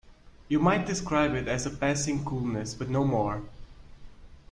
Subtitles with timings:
[0.47, 3.43] You might describe it as a passing coolness, but no more.